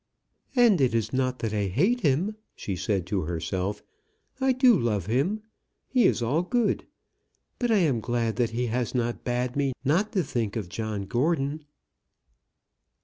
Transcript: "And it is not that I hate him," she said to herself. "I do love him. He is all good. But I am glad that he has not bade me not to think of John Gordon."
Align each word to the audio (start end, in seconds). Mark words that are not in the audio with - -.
"And 0.55 0.81
it 0.81 0.95
is 0.95 1.13
not 1.13 1.37
that 1.37 1.53
I 1.53 1.67
hate 1.67 1.99
him," 2.01 2.35
she 2.55 2.75
said 2.75 3.05
to 3.05 3.21
herself. 3.21 3.83
"I 4.39 4.51
do 4.51 4.75
love 4.79 5.05
him. 5.05 5.43
He 5.89 6.05
is 6.05 6.23
all 6.23 6.41
good. 6.41 6.87
But 7.59 7.69
I 7.69 7.77
am 7.77 7.99
glad 7.99 8.37
that 8.37 8.49
he 8.49 8.65
has 8.65 8.95
not 8.95 9.23
bade 9.23 9.55
me 9.55 9.73
not 9.85 10.11
to 10.13 10.23
think 10.23 10.55
of 10.55 10.69
John 10.69 11.03
Gordon." 11.03 11.65